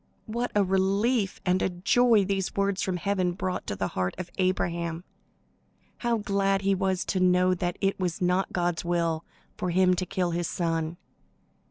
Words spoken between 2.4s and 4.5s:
words from heaven brought to the heart of